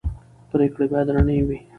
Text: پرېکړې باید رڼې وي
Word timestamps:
پرېکړې 0.49 0.85
باید 0.91 1.07
رڼې 1.15 1.39
وي 1.47 1.59